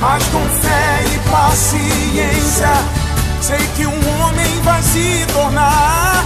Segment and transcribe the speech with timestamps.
[0.00, 2.68] mas com fé e paciência,
[3.40, 6.24] sei que um homem vai se tornar.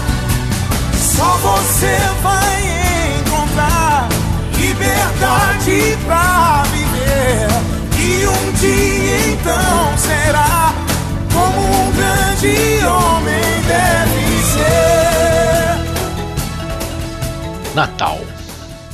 [0.95, 4.09] Só você vai encontrar
[4.57, 7.49] liberdade pra viver.
[7.99, 10.75] E um dia então será
[11.33, 14.83] como um grande homem deve ser.
[17.75, 18.21] Natal.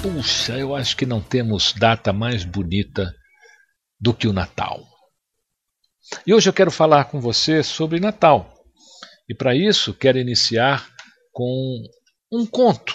[0.02, 3.12] Puxa, eu acho que não temos data mais bonita
[4.00, 4.86] do que o Natal.
[6.26, 8.54] E hoje eu quero falar com você sobre Natal.
[9.28, 10.88] E para isso quero iniciar
[11.32, 11.82] com
[12.32, 12.94] um conto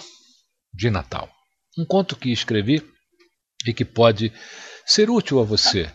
[0.74, 1.30] de Natal.
[1.78, 2.84] Um conto que escrevi
[3.66, 4.32] e que pode
[4.86, 5.92] ser útil a você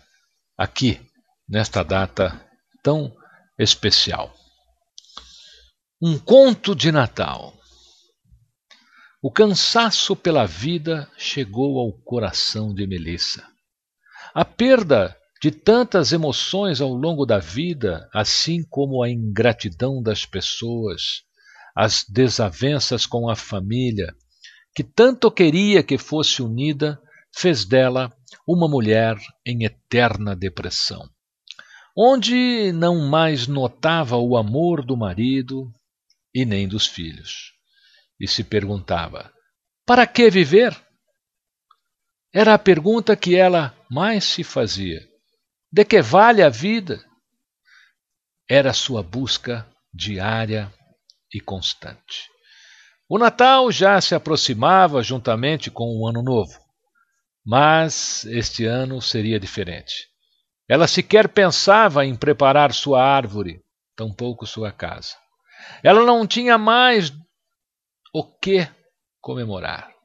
[0.57, 1.01] aqui,
[1.49, 2.45] nesta data
[2.83, 3.15] tão
[3.59, 4.35] especial.
[6.01, 7.55] Um conto de Natal.
[9.21, 13.45] O cansaço pela vida chegou ao coração de Melissa.
[14.35, 21.23] A perda de tantas emoções ao longo da vida, assim como a ingratidão das pessoas,
[21.75, 24.15] as desavenças com a família,
[24.75, 27.01] que tanto queria que fosse unida,
[27.35, 28.13] fez dela
[28.47, 31.09] uma mulher em eterna depressão,
[31.97, 35.73] onde não mais notava o amor do marido
[36.35, 37.53] e nem dos filhos.
[38.21, 39.33] E se perguntava:
[39.87, 40.77] para que viver?
[42.33, 45.01] Era a pergunta que ela mais se fazia.
[45.73, 47.03] De que vale a vida?
[48.49, 50.73] Era sua busca diária
[51.33, 52.29] e constante.
[53.09, 56.59] O Natal já se aproximava juntamente com o Ano Novo.
[57.45, 60.09] Mas este ano seria diferente.
[60.69, 63.63] Ela sequer pensava em preparar sua árvore,
[63.97, 65.15] tampouco sua casa.
[65.83, 67.11] Ela não tinha mais
[68.13, 68.69] o que
[69.21, 69.98] comemorar.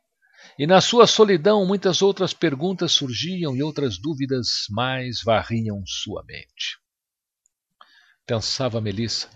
[0.58, 6.78] E na sua solidão muitas outras perguntas surgiam e outras dúvidas mais varriam sua mente.
[8.26, 9.30] Pensava Melissa.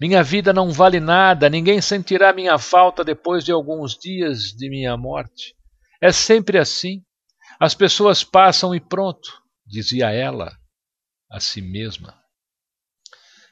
[0.00, 4.96] Minha vida não vale nada, ninguém sentirá minha falta depois de alguns dias de minha
[4.96, 5.54] morte.
[6.00, 7.02] É sempre assim.
[7.60, 9.28] As pessoas passam e pronto,
[9.66, 10.56] dizia ela
[11.30, 12.16] a si mesma.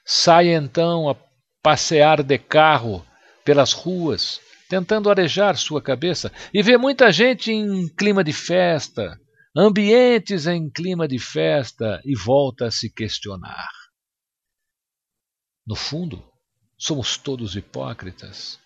[0.04, 1.16] Sai então a
[1.60, 3.04] passear de carro
[3.44, 9.18] pelas ruas, tentando arejar sua cabeça, e vê muita gente em clima de festa,
[9.56, 13.70] ambientes em clima de festa, e volta a se questionar.
[15.66, 16.22] No fundo,
[16.78, 18.58] somos todos hipócritas.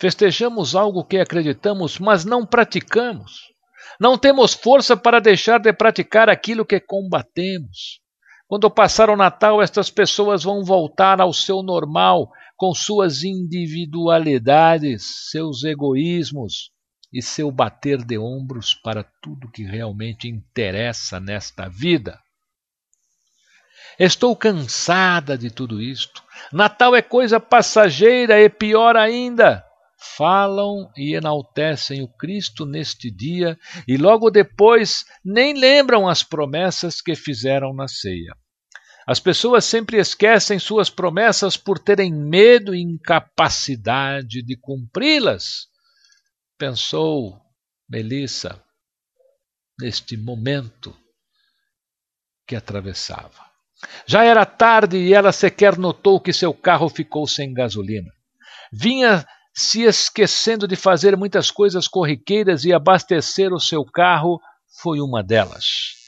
[0.00, 3.52] Festejamos algo que acreditamos, mas não praticamos.
[4.00, 8.00] Não temos força para deixar de praticar aquilo que combatemos.
[8.48, 12.30] Quando passar o Natal, estas pessoas vão voltar ao seu normal,
[12.62, 16.70] com suas individualidades, seus egoísmos
[17.12, 22.20] e seu bater de ombros para tudo que realmente interessa nesta vida.
[23.98, 26.22] Estou cansada de tudo isto.
[26.52, 29.64] Natal é coisa passageira e pior ainda.
[30.16, 33.58] Falam e enaltecem o Cristo neste dia
[33.88, 38.36] e logo depois nem lembram as promessas que fizeram na ceia.
[39.06, 45.66] As pessoas sempre esquecem suas promessas por terem medo e incapacidade de cumpri-las,
[46.56, 47.40] pensou
[47.88, 48.62] Melissa
[49.78, 50.96] neste momento
[52.46, 53.50] que atravessava.
[54.06, 58.10] Já era tarde e ela sequer notou que seu carro ficou sem gasolina.
[58.72, 64.40] Vinha se esquecendo de fazer muitas coisas corriqueiras e abastecer o seu carro
[64.80, 66.01] foi uma delas.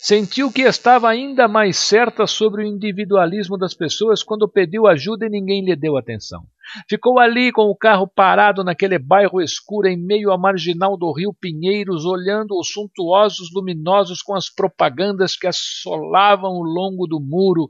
[0.00, 5.28] Sentiu que estava ainda mais certa sobre o individualismo das pessoas quando pediu ajuda e
[5.28, 6.46] ninguém lhe deu atenção.
[6.88, 11.34] Ficou ali com o carro parado naquele bairro escuro em meio à marginal do rio
[11.34, 17.68] Pinheiros, olhando os suntuosos luminosos com as propagandas que assolavam o longo do muro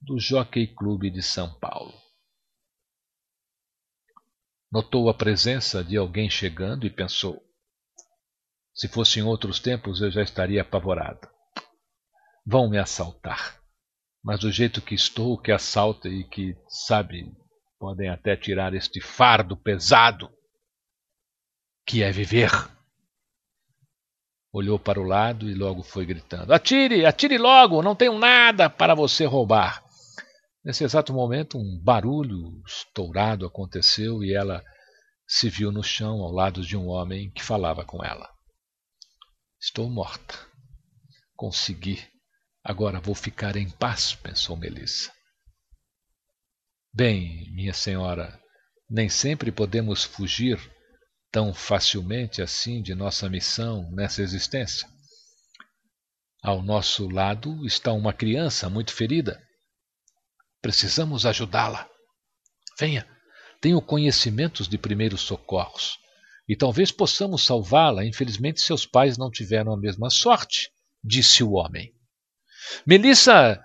[0.00, 1.94] do Jockey Clube de São Paulo.
[4.72, 7.40] Notou a presença de alguém chegando e pensou:
[8.74, 11.28] se fosse em outros tempos, eu já estaria apavorado.
[12.46, 13.60] Vão me assaltar.
[14.24, 17.32] Mas do jeito que estou, que assalta e que, sabe,
[17.78, 20.30] podem até tirar este fardo pesado
[21.86, 22.50] que é viver.
[24.52, 28.94] Olhou para o lado e logo foi gritando: Atire, atire logo, não tenho nada para
[28.94, 29.82] você roubar.
[30.64, 34.62] Nesse exato momento, um barulho estourado aconteceu e ela
[35.26, 38.30] se viu no chão ao lado de um homem que falava com ela.
[39.62, 40.34] Estou morta.
[41.36, 42.04] Consegui.
[42.64, 45.12] Agora vou ficar em paz, pensou Melissa.
[46.92, 48.42] Bem, minha senhora,
[48.90, 50.58] nem sempre podemos fugir
[51.30, 54.88] tão facilmente assim de nossa missão nessa existência.
[56.42, 59.40] Ao nosso lado está uma criança muito ferida.
[60.60, 61.88] Precisamos ajudá-la.
[62.80, 63.08] Venha,
[63.60, 66.01] tenho conhecimentos de primeiros socorros
[66.52, 68.04] e talvez possamos salvá-la.
[68.04, 70.70] Infelizmente, seus pais não tiveram a mesma sorte,
[71.02, 71.94] disse o homem.
[72.86, 73.58] Melissa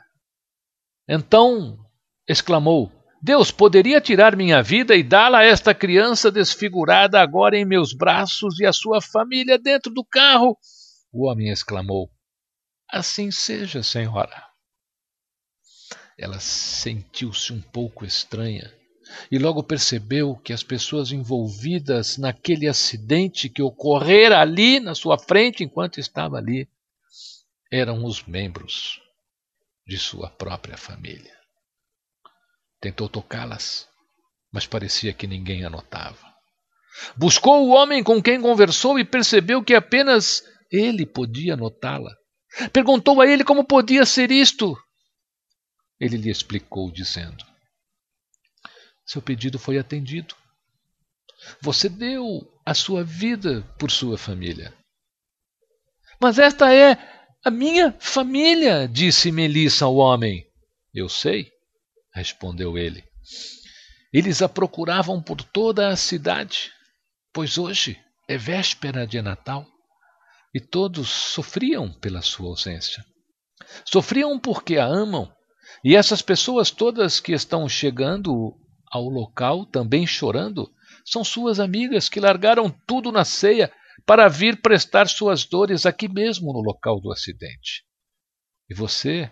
[1.05, 1.77] então
[2.25, 2.89] exclamou:
[3.21, 8.57] Deus poderia tirar minha vida e dá-la a esta criança desfigurada agora em meus braços
[8.57, 10.57] e a sua família dentro do carro.
[11.11, 12.09] O homem exclamou:
[12.89, 14.47] Assim seja, senhora.
[16.17, 18.73] Ela sentiu-se um pouco estranha
[19.31, 25.63] e logo percebeu que as pessoas envolvidas naquele acidente que ocorrera ali na sua frente
[25.63, 26.67] enquanto estava ali
[27.71, 29.01] eram os membros
[29.85, 31.35] de sua própria família.
[32.79, 33.87] Tentou tocá-las,
[34.51, 36.25] mas parecia que ninguém a notava.
[37.15, 42.11] Buscou o homem com quem conversou e percebeu que apenas ele podia notá-la.
[42.71, 44.77] Perguntou a ele como podia ser isto.
[45.99, 47.45] Ele lhe explicou, dizendo:
[49.07, 50.35] seu pedido foi atendido.
[51.61, 54.73] Você deu a sua vida por sua família.
[56.21, 56.97] Mas esta é
[57.43, 60.45] a minha família, disse Melissa ao homem.
[60.93, 61.49] Eu sei,
[62.13, 63.03] respondeu ele.
[64.11, 66.71] Eles a procuravam por toda a cidade,
[67.31, 69.65] pois hoje é véspera de Natal
[70.53, 73.05] e todos sofriam pela sua ausência.
[73.85, 75.31] Sofriam porque a amam,
[75.83, 78.57] e essas pessoas todas que estão chegando
[78.91, 80.69] ao local, também chorando,
[81.05, 83.71] são suas amigas que largaram tudo na ceia
[84.05, 87.83] para vir prestar suas dores aqui mesmo no local do acidente.
[88.69, 89.31] E você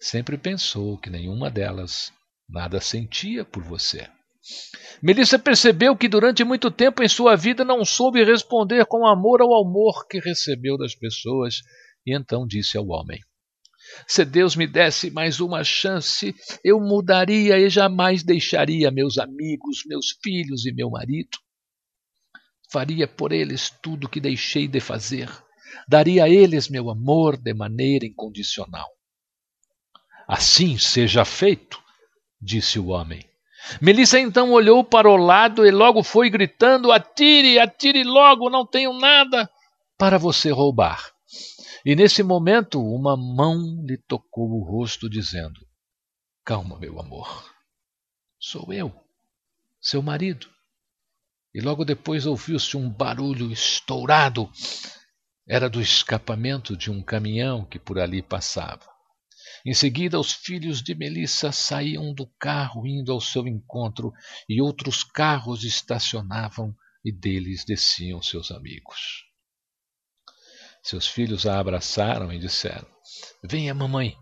[0.00, 2.12] sempre pensou que nenhuma delas
[2.48, 4.08] nada sentia por você.
[5.00, 9.54] Melissa percebeu que durante muito tempo em sua vida não soube responder com amor ao
[9.64, 11.56] amor que recebeu das pessoas,
[12.04, 13.20] e então disse ao homem:
[14.06, 16.34] se Deus me desse mais uma chance,
[16.64, 21.38] eu mudaria e jamais deixaria meus amigos, meus filhos e meu marido.
[22.70, 25.28] Faria por eles tudo o que deixei de fazer.
[25.88, 28.88] Daria a eles meu amor de maneira incondicional.
[30.26, 31.82] Assim seja feito,
[32.40, 33.24] disse o homem.
[33.80, 38.92] Melissa então olhou para o lado e logo foi gritando: Atire, atire logo, não tenho
[38.92, 39.48] nada
[39.98, 41.11] para você roubar.
[41.84, 45.66] E nesse momento, uma mão lhe tocou o rosto, dizendo:
[46.44, 47.52] Calma, meu amor.
[48.38, 48.94] Sou eu,
[49.80, 50.48] seu marido.
[51.52, 54.50] E logo depois ouviu-se um barulho estourado.
[55.46, 58.88] Era do escapamento de um caminhão que por ali passava.
[59.66, 64.12] Em seguida, os filhos de Melissa saíam do carro indo ao seu encontro
[64.48, 66.74] e outros carros estacionavam
[67.04, 69.31] e deles desciam seus amigos.
[70.82, 72.86] Seus filhos a abraçaram e disseram:
[73.44, 74.16] Venha, mamãe,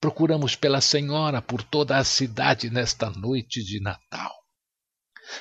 [0.00, 4.32] procuramos pela senhora por toda a cidade nesta noite de Natal.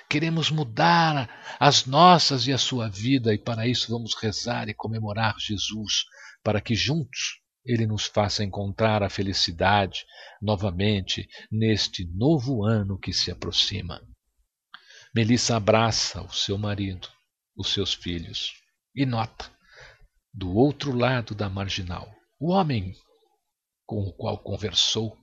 [0.07, 5.35] Queremos mudar as nossas e a sua vida, e para isso vamos rezar e comemorar
[5.39, 6.05] Jesus,
[6.43, 10.05] para que juntos ele nos faça encontrar a felicidade
[10.39, 13.99] novamente neste novo ano que se aproxima.
[15.13, 17.09] Melissa abraça o seu marido,
[17.55, 18.53] os seus filhos,
[18.95, 19.51] e nota
[20.33, 22.13] do outro lado da marginal.
[22.39, 22.93] O homem
[23.85, 25.17] com o qual conversou,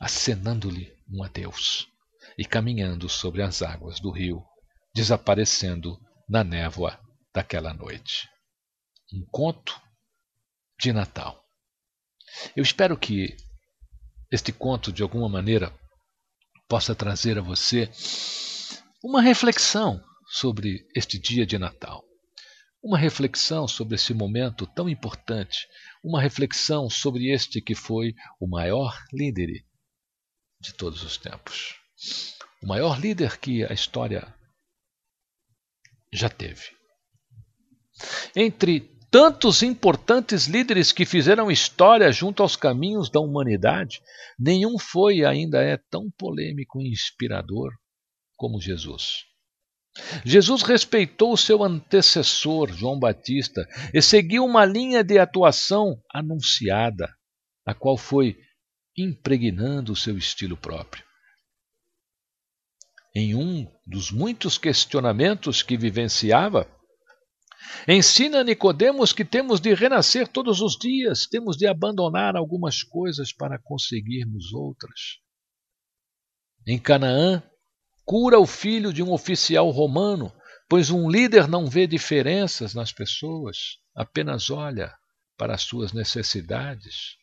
[0.00, 1.86] acenando-lhe um adeus
[2.38, 4.42] e caminhando sobre as águas do rio,
[4.94, 6.98] desaparecendo na névoa
[7.34, 8.26] daquela noite.
[9.12, 9.78] Um conto
[10.80, 11.44] de Natal.
[12.56, 13.36] Eu espero que
[14.32, 15.70] este conto, de alguma maneira,
[16.68, 17.90] possa trazer a você
[19.04, 22.02] uma reflexão sobre este dia de Natal.
[22.82, 25.68] Uma reflexão sobre esse momento tão importante,
[26.02, 29.64] uma reflexão sobre este que foi o maior líder
[30.58, 31.74] de todos os tempos.
[32.62, 34.34] O maior líder que a história
[36.12, 36.70] já teve.
[38.34, 44.00] Entre tantos importantes líderes que fizeram história junto aos caminhos da humanidade,
[44.38, 47.72] nenhum foi e ainda é tão polêmico e inspirador
[48.36, 49.29] como Jesus.
[50.24, 57.12] Jesus respeitou seu antecessor, João Batista, e seguiu uma linha de atuação anunciada,
[57.66, 58.36] a qual foi
[58.96, 61.04] impregnando o seu estilo próprio.
[63.14, 66.70] Em um dos muitos questionamentos que vivenciava,
[67.88, 73.58] ensina Nicodemos que temos de renascer todos os dias, temos de abandonar algumas coisas para
[73.58, 75.18] conseguirmos outras.
[76.66, 77.42] Em Canaã,
[78.04, 80.32] cura o filho de um oficial romano,
[80.68, 83.56] pois um líder não vê diferenças nas pessoas,
[83.94, 84.94] apenas olha
[85.36, 87.16] para as suas necessidades.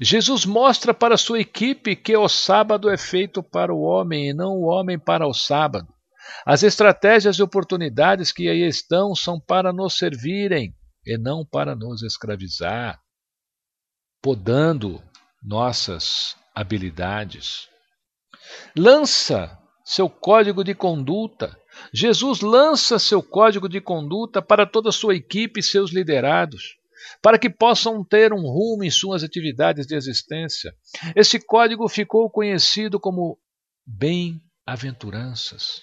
[0.00, 4.52] Jesus mostra para sua equipe que o sábado é feito para o homem e não
[4.52, 5.88] o homem para o sábado.
[6.44, 12.02] As estratégias e oportunidades que aí estão são para nos servirem e não para nos
[12.02, 13.00] escravizar,
[14.22, 15.02] podando
[15.42, 17.68] nossas habilidades.
[18.76, 19.58] Lança
[19.90, 21.58] seu código de conduta.
[21.92, 26.76] Jesus lança seu código de conduta para toda a sua equipe e seus liderados
[27.20, 30.72] para que possam ter um rumo em suas atividades de existência.
[31.16, 33.36] Esse código ficou conhecido como
[33.84, 35.82] bem-aventuranças.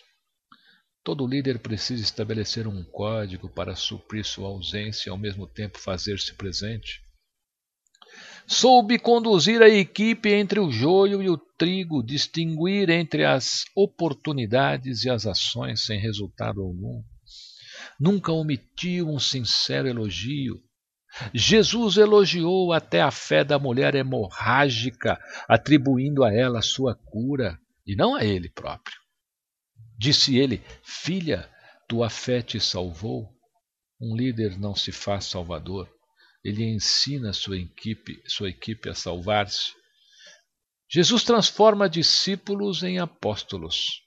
[1.03, 6.33] Todo líder precisa estabelecer um código para suprir sua ausência e ao mesmo tempo fazer-se
[6.35, 7.01] presente.
[8.47, 15.09] Soube conduzir a equipe entre o joio e o trigo, distinguir entre as oportunidades e
[15.09, 17.03] as ações sem resultado algum.
[17.99, 20.61] Nunca omitiu um sincero elogio,
[21.33, 27.95] Jesus elogiou até a fé da mulher hemorrágica, atribuindo a ela a sua cura, e
[27.95, 28.97] não a ele próprio.
[29.97, 31.49] Disse ele: Filha,
[31.87, 33.29] tua fé te salvou.
[33.99, 35.89] Um líder não se faz salvador,
[36.47, 39.73] ele ensina sua equipe, sua equipe a salvar-se.
[40.89, 44.01] Jesus transforma discípulos em apóstolos.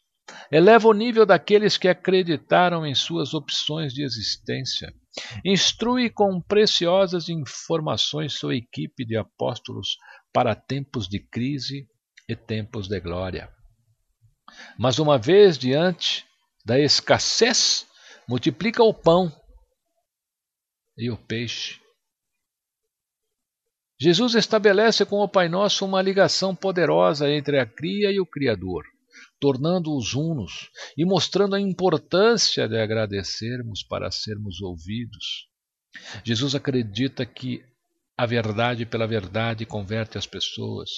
[0.50, 4.90] Eleva o nível daqueles que acreditaram em suas opções de existência.
[5.44, 9.98] Instrui com preciosas informações sua equipe de apóstolos
[10.32, 11.86] para tempos de crise
[12.26, 13.52] e tempos de glória.
[14.78, 16.24] Mas uma vez diante
[16.64, 17.86] da escassez,
[18.26, 19.30] multiplica o pão
[20.96, 21.78] e o peixe.
[24.00, 28.84] Jesus estabelece com o Pai Nosso uma ligação poderosa entre a cria e o Criador
[29.40, 35.48] tornando-os unos e mostrando a importância de agradecermos para sermos ouvidos.
[36.22, 37.64] Jesus acredita que
[38.16, 40.90] a verdade pela verdade converte as pessoas,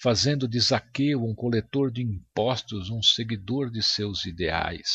[0.00, 4.88] fazendo de Zaqueu um coletor de impostos, um seguidor de seus ideais.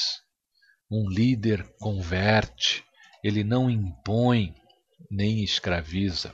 [0.91, 2.83] Um líder converte,
[3.23, 4.55] ele não impõe
[5.11, 6.33] nem escraviza.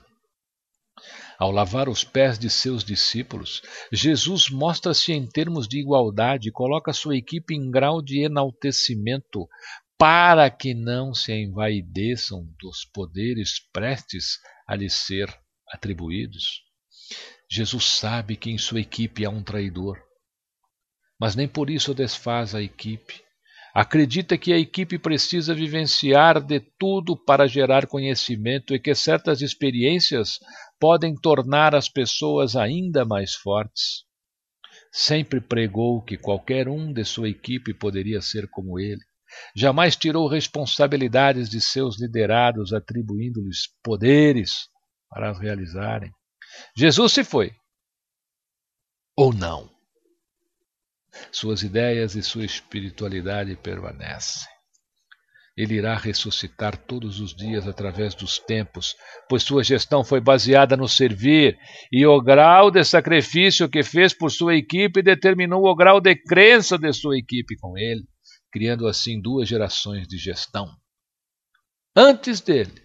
[1.38, 3.62] Ao lavar os pés de seus discípulos,
[3.92, 9.48] Jesus mostra-se em termos de igualdade e coloca sua equipe em grau de enaltecimento
[9.98, 15.34] para que não se envaideçam dos poderes prestes a lhes ser
[15.72, 16.62] atribuídos.
[17.50, 20.02] Jesus sabe que em sua equipe há um traidor,
[21.20, 23.24] mas nem por isso desfaz a equipe.
[23.74, 30.38] Acredita que a equipe precisa vivenciar de tudo para gerar conhecimento e que certas experiências
[30.84, 34.04] podem tornar as pessoas ainda mais fortes.
[34.92, 39.00] Sempre pregou que qualquer um de sua equipe poderia ser como ele.
[39.56, 44.68] Jamais tirou responsabilidades de seus liderados, atribuindo-lhes poderes
[45.10, 46.12] para as realizarem.
[46.76, 47.56] Jesus se foi.
[49.16, 49.74] Ou não.
[51.32, 54.53] Suas ideias e sua espiritualidade permanecem.
[55.56, 58.96] Ele irá ressuscitar todos os dias através dos tempos,
[59.30, 61.56] pois sua gestão foi baseada no servir,
[61.92, 66.76] e o grau de sacrifício que fez por sua equipe determinou o grau de crença
[66.78, 68.04] de sua equipe com ele,
[68.52, 70.68] criando assim duas gerações de gestão.
[71.96, 72.82] Antes dele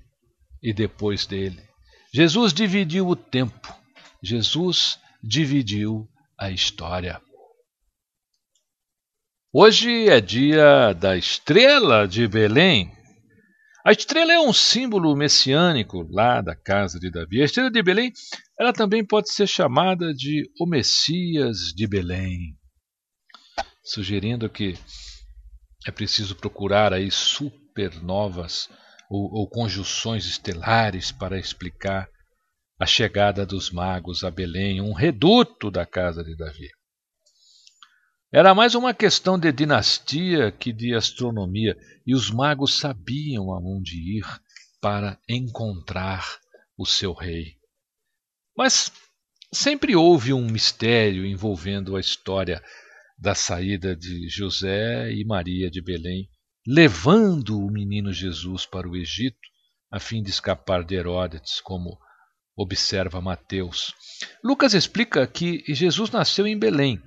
[0.63, 1.63] e depois dele,
[2.13, 3.75] Jesus dividiu o tempo,
[4.23, 6.07] Jesus dividiu
[6.39, 7.19] a história.
[9.51, 12.93] Hoje é dia da estrela de Belém.
[13.83, 17.41] A estrela é um símbolo messiânico lá da casa de Davi.
[17.41, 18.13] A estrela de Belém,
[18.61, 22.59] ela também pode ser chamada de o Messias de Belém,
[23.83, 24.79] sugerindo que
[25.87, 28.69] é preciso procurar aí supernovas
[29.09, 32.07] ou, ou conjunções estelares para explicar
[32.79, 36.69] a chegada dos magos a Belém, um reduto da casa de Davi.
[38.31, 41.75] Era mais uma questão de dinastia que de astronomia,
[42.07, 44.25] e os magos sabiam aonde ir
[44.83, 46.39] para encontrar
[46.77, 47.57] o seu rei.
[48.55, 48.93] Mas
[49.53, 52.63] sempre houve um mistério envolvendo a história
[53.19, 56.29] da saída de José e Maria de Belém,
[56.67, 59.39] levando o menino Jesus para o Egito,
[59.91, 61.99] a fim de escapar de Herodes, como
[62.55, 63.95] observa Mateus.
[64.45, 67.03] Lucas explica que Jesus nasceu em Belém,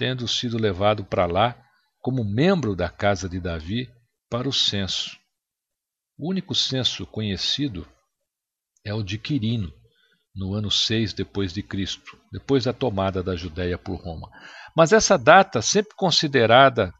[0.00, 1.54] tendo sido levado para lá
[2.00, 3.86] como membro da casa de Davi
[4.30, 5.18] para o censo.
[6.18, 7.86] O único censo conhecido
[8.82, 9.70] é o de Quirino,
[10.34, 14.30] no ano 6 depois de Cristo, depois da tomada da Judéia por Roma.
[14.74, 16.90] Mas essa data, sempre considerada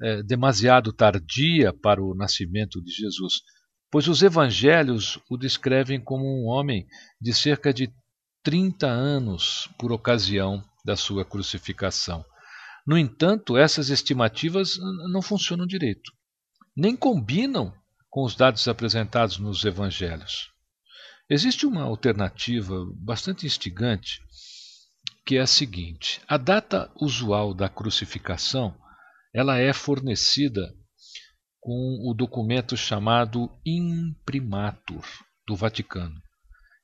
[0.00, 3.40] é, demasiado tardia para o nascimento de Jesus,
[3.90, 6.86] pois os evangelhos o descrevem como um homem
[7.20, 7.92] de cerca de
[8.44, 12.24] 30 anos por ocasião da sua crucificação.
[12.86, 14.76] No entanto, essas estimativas
[15.10, 16.12] não funcionam direito,
[16.76, 17.72] nem combinam
[18.10, 20.50] com os dados apresentados nos evangelhos.
[21.28, 24.20] Existe uma alternativa bastante instigante,
[25.24, 28.76] que é a seguinte: a data usual da crucificação,
[29.32, 30.74] ela é fornecida
[31.58, 35.04] com o documento chamado Imprimatur
[35.46, 36.20] do Vaticano.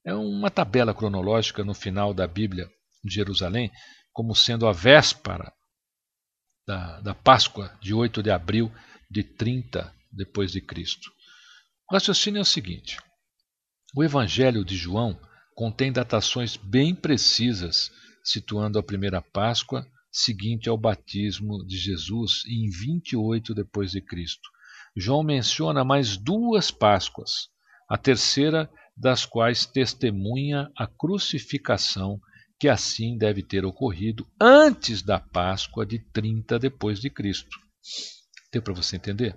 [0.07, 2.67] É uma tabela cronológica no final da Bíblia
[3.05, 3.71] de Jerusalém,
[4.11, 5.53] como sendo a véspera
[6.71, 8.73] da, da Páscoa de 8 de abril
[9.11, 11.11] de 30 depois de Cristo.
[11.91, 12.97] O raciocínio é o seguinte:
[13.93, 15.21] o Evangelho de João
[15.57, 17.91] contém datações bem precisas,
[18.23, 24.49] situando a primeira Páscoa seguinte ao batismo de Jesus em 28 depois de Cristo.
[24.97, 27.49] João menciona mais duas Páscoas,
[27.89, 32.21] a terceira das quais testemunha a crucificação
[32.61, 37.59] que assim deve ter ocorrido antes da Páscoa de 30 depois de Cristo.
[38.53, 39.35] Deu para você entender?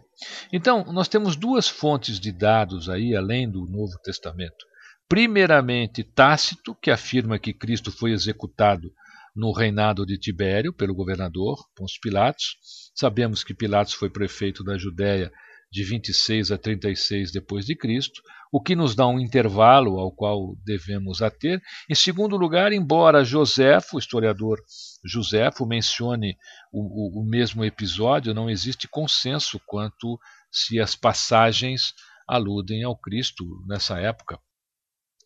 [0.51, 4.65] Então, nós temos duas fontes de dados aí, além do Novo Testamento.
[5.07, 8.91] Primeiramente, Tácito, que afirma que Cristo foi executado
[9.33, 12.57] no reinado de Tibério pelo governador Pôncio Pilatos.
[12.93, 15.31] Sabemos que Pilatos foi prefeito da Judéia
[15.73, 20.55] de 26 a 36 depois de Cristo, o que nos dá um intervalo ao qual
[20.63, 21.59] devemos ater.
[21.89, 24.59] Em segundo lugar, embora Joséfo, o historiador
[25.03, 26.37] Joséfo, mencione
[26.71, 30.19] o, o, o mesmo episódio, não existe consenso quanto
[30.51, 31.95] se as passagens
[32.27, 34.39] aludem ao Cristo nessa época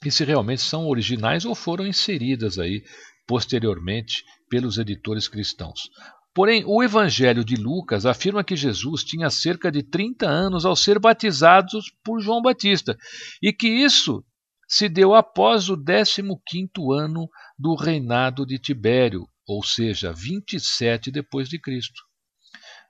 [0.06, 2.82] e se realmente são originais ou foram inseridas aí
[3.28, 5.90] posteriormente pelos editores cristãos.
[6.38, 11.00] Porém, o Evangelho de Lucas afirma que Jesus tinha cerca de 30 anos ao ser
[11.00, 12.96] batizado por João Batista
[13.42, 14.24] e que isso
[14.68, 21.60] se deu após o 15º ano do reinado de Tibério, ou seja, 27 depois de
[21.60, 22.04] Cristo.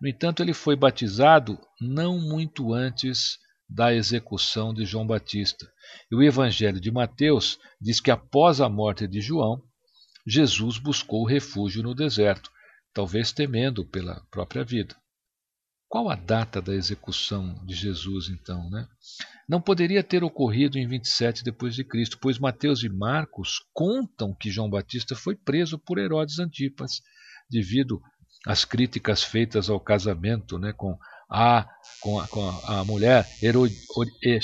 [0.01, 3.37] No entanto, ele foi batizado não muito antes
[3.69, 5.65] da execução de João Batista.
[6.11, 9.63] E o Evangelho de Mateus diz que após a morte de João,
[10.27, 12.51] Jesus buscou refúgio no deserto
[12.93, 14.95] talvez temendo pela própria vida.
[15.89, 18.69] Qual a data da execução de Jesus, então?
[18.69, 18.85] Né?
[19.47, 24.51] Não poderia ter ocorrido em 27 depois de Cristo, pois Mateus e Marcos contam que
[24.51, 27.01] João Batista foi preso por Herodes Antipas,
[27.49, 28.01] devido
[28.45, 30.97] às críticas feitas ao casamento né, com,
[31.29, 31.65] a,
[32.01, 33.73] com, a, com a, mulher, Herod,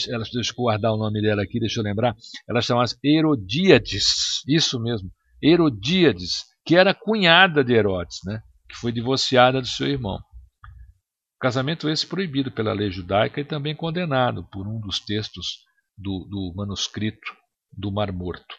[0.07, 2.15] ela, deixa eu guardar o nome dela aqui, deixa eu lembrar,
[2.47, 8.41] ela chamava Herodíades, isso mesmo, Herodíades, que era cunhada de Herodes, né?
[8.69, 10.19] que foi divorciada do seu irmão.
[11.39, 15.59] Casamento esse proibido pela lei judaica e também condenado por um dos textos
[15.97, 17.35] do, do manuscrito
[17.71, 18.55] do Mar Morto.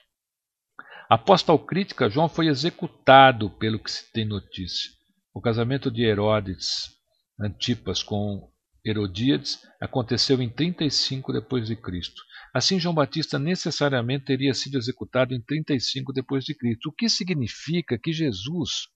[1.08, 4.90] Após tal crítica, João foi executado, pelo que se tem notícia.
[5.32, 6.94] O casamento de Herodes
[7.40, 8.48] Antipas com
[8.84, 12.22] Herodíades aconteceu em 35 depois de Cristo.
[12.52, 17.98] Assim, João Batista necessariamente teria sido executado em 35 depois de Cristo, o que significa
[17.98, 18.88] que Jesus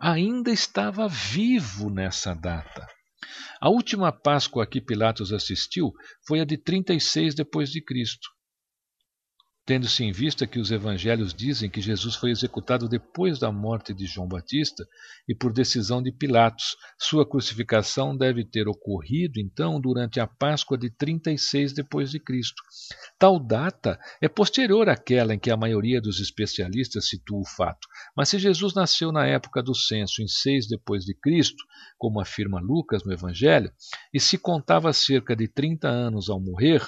[0.00, 2.86] ainda estava vivo nessa data.
[3.60, 5.92] A última Páscoa a que Pilatos assistiu
[6.26, 8.28] foi a de 36 depois de Cristo.
[9.64, 14.06] Tendo-se em vista que os evangelhos dizem que Jesus foi executado depois da morte de
[14.06, 14.84] João Batista
[15.28, 16.76] e por decisão de Pilatos.
[16.98, 22.60] Sua crucificação deve ter ocorrido então durante a Páscoa de 36 depois de Cristo.
[23.18, 27.86] Tal data é posterior àquela em que a maioria dos especialistas situa o fato.
[28.16, 31.62] Mas se Jesus nasceu na época do censo em 6 depois de Cristo,
[31.96, 33.70] como afirma Lucas no evangelho,
[34.12, 36.82] e se contava cerca de 30 anos ao morrer,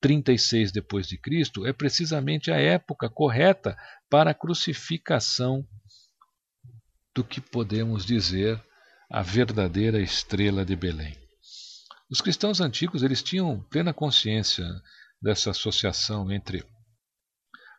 [0.00, 3.76] 36 depois de Cristo é precisamente a época correta
[4.08, 5.66] para a crucificação
[7.14, 8.62] do que podemos dizer
[9.10, 11.16] a verdadeira estrela de Belém.
[12.10, 14.64] Os cristãos antigos eles tinham plena consciência
[15.20, 16.64] dessa associação entre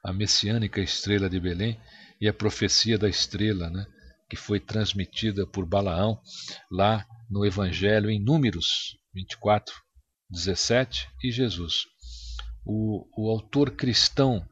[0.03, 1.79] a messiânica estrela de Belém
[2.19, 3.85] e a profecia da estrela, né,
[4.29, 6.21] que foi transmitida por Balaão
[6.69, 9.73] lá no Evangelho em Números 24,
[10.29, 11.85] 17 e Jesus
[12.65, 14.47] o, o autor cristão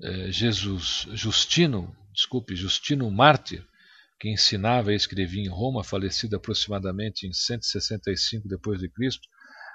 [0.00, 3.66] é, Jesus Justino, desculpe, Justino Mártir,
[4.20, 9.28] que ensinava e escrevia em Roma, falecido aproximadamente em 165 depois de Cristo,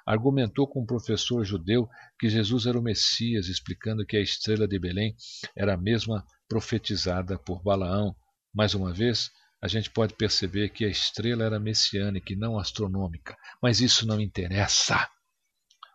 [0.06, 1.88] argumentou com um professor judeu
[2.20, 5.16] que Jesus era o Messias, explicando que a estrela de Belém
[5.56, 8.16] era a mesma profetizada por Balaão.
[8.54, 13.38] Mais uma vez, a gente pode perceber que a estrela era messiânica e não astronômica,
[13.62, 15.10] mas isso não interessa.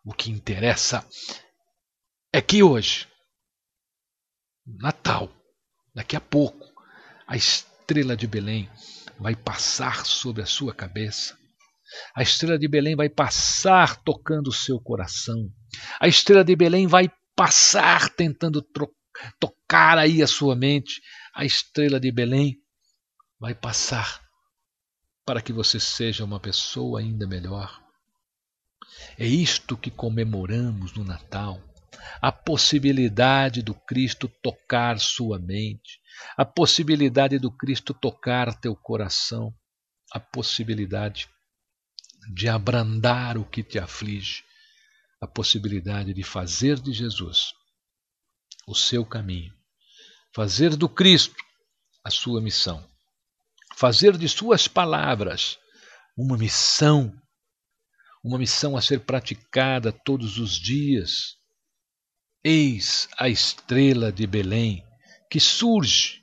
[0.05, 1.07] O que interessa
[2.33, 3.09] é que hoje,
[4.67, 5.31] Natal,
[5.95, 6.67] daqui a pouco,
[7.27, 8.71] a estrela de Belém
[9.19, 11.37] vai passar sobre a sua cabeça.
[12.15, 15.49] A estrela de Belém vai passar tocando o seu coração.
[15.99, 18.63] A estrela de Belém vai passar tentando
[19.41, 21.01] tocar aí a sua mente.
[21.35, 22.57] A estrela de Belém
[23.41, 24.21] vai passar
[25.25, 27.88] para que você seja uma pessoa ainda melhor.
[29.19, 31.63] É isto que comemoramos no Natal.
[32.21, 36.01] A possibilidade do Cristo tocar sua mente,
[36.37, 39.55] a possibilidade do Cristo tocar teu coração,
[40.13, 41.29] a possibilidade
[42.33, 44.45] de abrandar o que te aflige,
[45.21, 47.53] a possibilidade de fazer de Jesus
[48.67, 49.53] o seu caminho,
[50.35, 51.43] fazer do Cristo
[52.05, 52.87] a sua missão,
[53.77, 55.59] fazer de suas palavras
[56.17, 57.13] uma missão,
[58.29, 61.35] uma missão a ser praticada todos os dias.
[62.45, 64.87] Eis a estrela de Belém
[65.31, 66.23] que surge,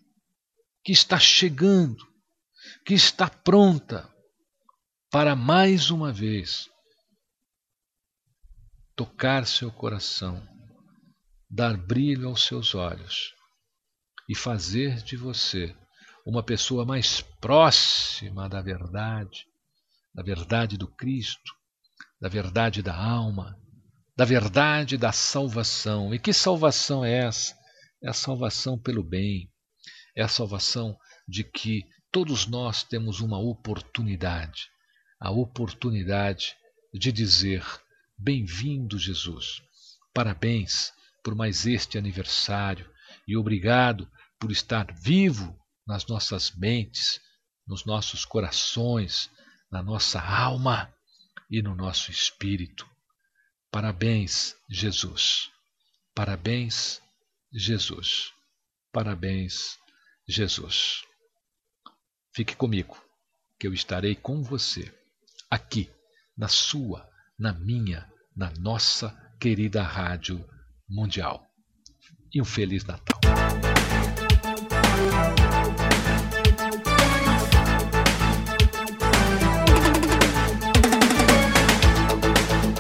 [0.84, 2.06] que está chegando,
[2.86, 4.08] que está pronta
[5.12, 6.70] para mais uma vez
[8.96, 10.48] tocar seu coração,
[11.50, 13.34] dar brilho aos seus olhos
[14.30, 15.76] e fazer de você
[16.24, 19.48] uma pessoa mais próxima da verdade,
[20.14, 21.65] da verdade do Cristo,
[22.26, 23.56] da verdade da alma,
[24.18, 26.12] da verdade da salvação.
[26.12, 27.56] E que salvação é essa?
[28.02, 29.48] É a salvação pelo bem,
[30.18, 34.64] é a salvação de que todos nós temos uma oportunidade
[35.20, 36.56] a oportunidade
[36.92, 37.64] de dizer:
[38.18, 39.62] Bem-vindo, Jesus.
[40.12, 40.92] Parabéns
[41.24, 42.90] por mais este aniversário
[43.28, 44.10] e obrigado
[44.40, 47.20] por estar vivo nas nossas mentes,
[47.68, 49.30] nos nossos corações,
[49.72, 50.92] na nossa alma
[51.50, 52.88] e no nosso espírito.
[53.72, 55.52] Parabéns, Jesus.
[56.14, 57.02] Parabéns,
[57.52, 58.32] Jesus.
[58.92, 59.78] Parabéns,
[60.28, 61.04] Jesus.
[62.34, 62.98] Fique comigo,
[63.60, 64.94] que eu estarei com você,
[65.50, 65.90] aqui,
[66.38, 70.46] na sua, na minha, na nossa querida Rádio
[70.88, 71.46] Mundial.
[72.34, 73.20] E um Feliz Natal.